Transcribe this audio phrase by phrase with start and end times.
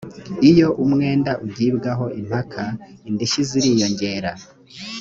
[0.49, 2.63] iyo umwenda ugibwaho impaka
[3.09, 4.31] indishyi ziriyongera